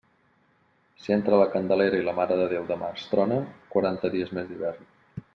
[1.01, 3.37] Si entre la Candelera i la Mare de Déu de març trona,
[3.75, 4.89] quaranta dies més d'hivern.